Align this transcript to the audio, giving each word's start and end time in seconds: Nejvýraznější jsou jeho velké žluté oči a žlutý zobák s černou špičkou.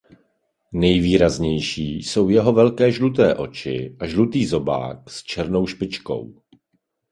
Nejvýraznější 0.73 1.95
jsou 2.03 2.29
jeho 2.29 2.53
velké 2.53 2.91
žluté 2.91 3.35
oči 3.35 3.95
a 3.99 4.07
žlutý 4.07 4.45
zobák 4.45 5.09
s 5.09 5.23
černou 5.23 5.67
špičkou. 5.67 6.35